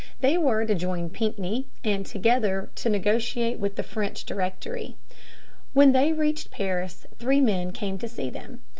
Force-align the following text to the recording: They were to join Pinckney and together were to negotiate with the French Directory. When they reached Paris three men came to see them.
They 0.19 0.35
were 0.35 0.65
to 0.65 0.73
join 0.73 1.11
Pinckney 1.11 1.67
and 1.83 2.03
together 2.07 2.59
were 2.61 2.71
to 2.73 2.89
negotiate 2.89 3.59
with 3.59 3.75
the 3.75 3.83
French 3.83 4.25
Directory. 4.25 4.95
When 5.73 5.91
they 5.91 6.11
reached 6.11 6.49
Paris 6.49 7.05
three 7.19 7.39
men 7.39 7.69
came 7.71 7.99
to 7.99 8.09
see 8.09 8.31
them. 8.31 8.61